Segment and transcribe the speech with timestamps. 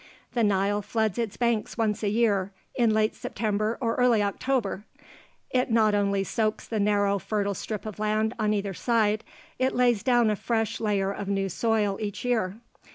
[0.33, 4.83] The Nile floods its banks once a year, in late September or early October.
[5.51, 9.23] It not only soaks the narrow fertile strip of land on either side;
[9.59, 12.55] it lays down a fresh layer of new soil each year.